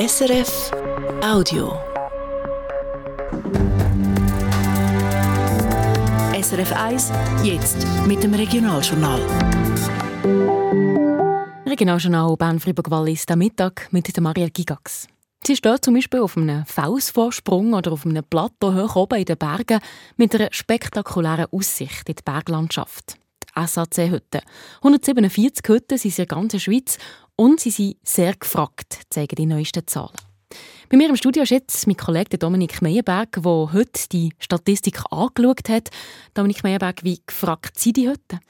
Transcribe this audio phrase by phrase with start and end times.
[0.00, 0.70] SRF
[1.22, 1.78] Audio.
[6.32, 7.12] SRF 1,
[7.44, 9.20] jetzt mit dem Regionaljournal.
[11.66, 15.06] Regionaljournal Bern Fribourg Wallis am Mittag mit der Marielle Gigax.
[15.46, 19.36] Sie steht zum Beispiel auf einem Felsvorsprung oder auf einem Plateau hoch oben in den
[19.36, 19.80] Bergen
[20.16, 23.18] mit einer spektakulären Aussicht in die Berglandschaft.
[23.54, 24.40] SAC-Hütten.
[24.78, 26.98] 147 Hütten sind in der ganzen Schweiz
[27.36, 30.16] und sie sind sehr gefragt, zeigen die neuesten Zahlen.
[30.88, 35.68] Bei mir im Studio ist jetzt mein Kollege Dominik Meyerberg, der heute die Statistik angeschaut
[35.68, 35.90] hat.
[36.34, 38.40] Dominik Meyerberg, wie gefragt sind die Hütten?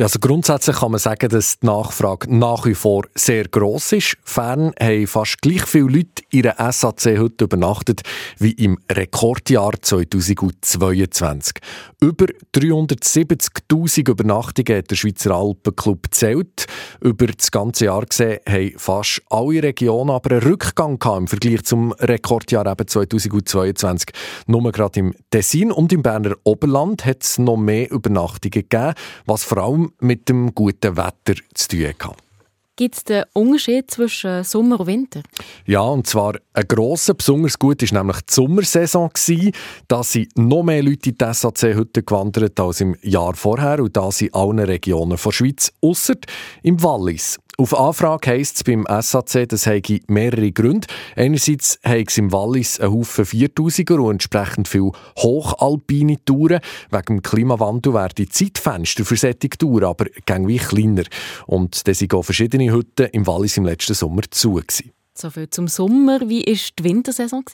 [0.00, 4.16] Also grundsätzlich kann man sagen, dass die Nachfrage nach wie vor sehr gross ist.
[4.24, 8.00] Fern haben fast gleich viele Leute ihre SAC heute übernachtet
[8.38, 11.56] wie im Rekordjahr 2022.
[12.00, 12.26] Über
[12.56, 16.64] 370.000 Übernachtungen hat der Schweizer Alpenclub zählt.
[17.02, 21.92] Über das ganze Jahr gesehen haben fast alle Regionen aber einen Rückgang im Vergleich zum
[21.92, 24.08] Rekordjahr eben 2022.
[24.46, 28.94] Nur gerade im Tessin und im Berner Oberland hat es noch mehr Übernachtungen gegeben,
[29.26, 32.16] was vor allem mit dem guten Wetter zu tun hat.
[32.80, 35.22] Gibt es den Unterschied zwischen Sommer und Winter?
[35.66, 39.10] Ja, und zwar ein grosser, besonders gut war nämlich die Sommersaison.
[39.86, 43.94] Da sind noch mehr Leute in die SAC heute gewandert als im Jahr vorher und
[43.94, 46.14] das in allen Regionen der Schweiz, außer
[46.62, 47.38] im Wallis.
[47.60, 50.86] Auf Anfrage heisst es beim SAC, das habe mehrere Gründe.
[51.14, 56.60] Einerseits habe es im Wallis einen Haufen 4000er und entsprechend viele hochalpine Touren.
[56.90, 61.02] Wegen dem Klimawandel werden die Zeitfenster für solche Touren aber wie kleiner.
[61.46, 64.54] Und da sind auch verschiedene Hütten im Wallis im letzten Sommer zu.
[64.54, 64.92] Gewesen.
[65.20, 66.20] So viel zum Sommer.
[66.30, 67.44] Wie war die Wintersaison?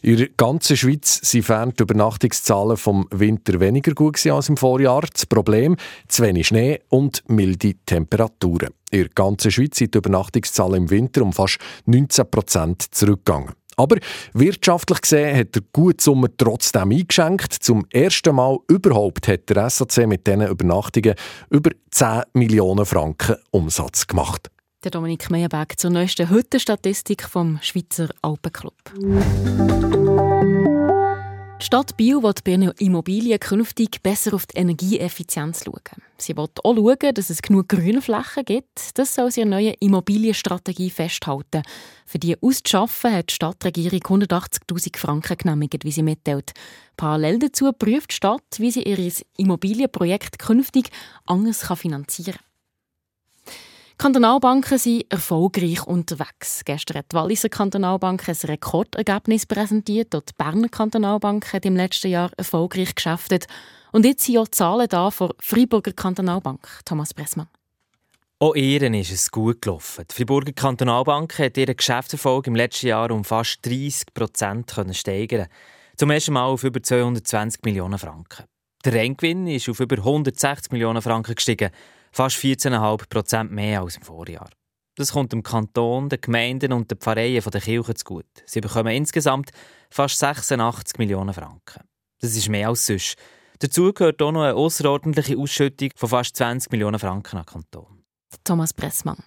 [0.00, 5.02] In der ganzen Schweiz fern die Übernachtungszahlen vom Winter weniger gut als im Vorjahr.
[5.12, 5.76] Das Problem,
[6.08, 8.70] zu wenig Schnee und milde Temperaturen.
[8.90, 13.52] In der ganzen Schweiz sind die Übernachtungszahlen im Winter um fast 19 Prozent zurückgegangen.
[13.76, 13.98] Aber
[14.32, 17.52] wirtschaftlich gesehen hat der gute Sommer trotzdem eingeschenkt.
[17.52, 21.14] Zum ersten Mal überhaupt hat der SAC mit diesen Übernachtungen
[21.50, 24.50] über 10 Millionen Franken Umsatz gemacht.
[24.82, 28.72] Der Dominik Meyerberg zur neuesten Hüttenstatistik vom Schweizer Alpenclub.
[31.60, 35.82] Die Stadt Biel will bei ihren Immobilien künftig besser auf die Energieeffizienz schauen.
[36.16, 38.98] Sie will auch schauen, dass es genug grüne Flächen gibt.
[38.98, 41.60] Das soll sie in neuen Immobilienstrategie festhalten.
[42.06, 46.52] Für die auszuschaffen hat die Stadtregierung 180.000 Franken genehmigt, wie sie mitteilt.
[46.96, 50.88] Parallel dazu prüft die Stadt, wie sie ihr Immobilienprojekt künftig
[51.26, 52.49] anders finanzieren kann.
[54.00, 56.62] Kantonalbanken sind erfolgreich unterwegs.
[56.64, 60.14] Gestern hat die Walliser Kantonalbank ein Rekordergebnis präsentiert.
[60.14, 63.46] Die Berner Kantonalbank hat im letzten Jahr erfolgreich geschäftet.
[63.92, 66.66] Und jetzt sind auch Zahlen da von Freiburger Kantonalbank.
[66.86, 67.48] Thomas Pressmann.
[68.38, 70.06] Auch ihren ist es gut gelaufen.
[70.10, 75.48] Die Freiburger Kantonalbank hat ihren Geschäftserfolg im letzten Jahr um fast 30 Prozent steigern.
[75.98, 78.46] Zum ersten Mal auf über 220 Millionen Franken.
[78.82, 81.70] Der Renngewinn ist auf über 160 Millionen Franken gestiegen
[82.12, 84.50] fast 14,5 Prozent mehr als im Vorjahr.
[84.96, 88.42] Das kommt dem Kanton, den Gemeinden und den Pfarreien der Kirche zugute.
[88.44, 89.50] Sie bekommen insgesamt
[89.90, 91.84] fast 86 Millionen Franken.
[92.20, 93.16] Das ist mehr als sonst.
[93.60, 98.04] Dazu gehört auch noch eine außerordentliche Ausschüttung von fast 20 Millionen Franken an den Kanton.
[98.44, 99.22] Thomas Pressmann.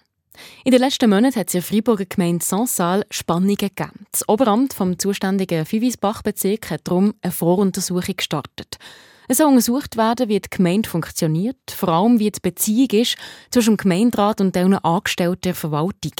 [0.64, 4.06] In den letzten Monaten hat es in der Freiburger Gemeinde Sansal Spannungen gegeben.
[4.10, 8.78] Das Oberamt vom zuständigen Fivisbach-Bezirk hat darum eine Voruntersuchung gestartet.
[9.28, 13.16] Es soll untersucht werden, wie die Gemeinde funktioniert, vor allem wie die Beziehung ist
[13.50, 16.12] zwischen dem Gemeinderat und den Angestellten der Verwaltung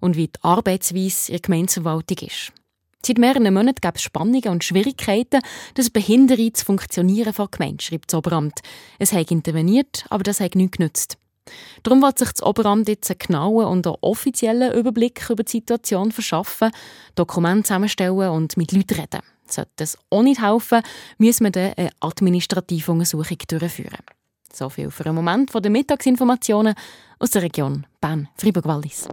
[0.00, 2.52] und wie die Arbeitsweise in der Gemeindeverwaltung ist.
[3.04, 5.40] Seit mehreren Monaten gab es Spannungen und Schwierigkeiten,
[5.74, 8.60] das behindere das Funktionieren der Gemeinde, schreibt das Oberamt.
[8.98, 11.18] Es hat interveniert, aber das hat nichts genützt.
[11.82, 16.12] Darum wird sich das Oberamt jetzt einen genauen und einen offiziellen Überblick über die Situation
[16.12, 16.70] verschaffen,
[17.14, 19.20] Dokumente zusammenstellen und mit Leuten reden.
[19.46, 20.82] Sollte das auch nicht helfen,
[21.18, 23.98] müssen wir dann eine administrative Untersuchung durchführen.
[24.52, 26.74] So viel für einen Moment von den Mittagsinformationen
[27.18, 29.08] aus der Region Bern-Fribourg-Wallis.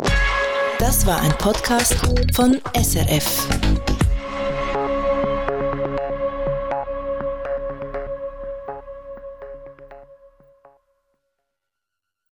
[0.78, 1.96] Das war ein Podcast
[2.34, 3.91] von SRF.